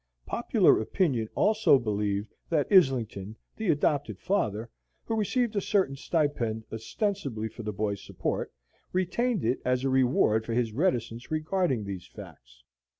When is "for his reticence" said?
10.43-11.29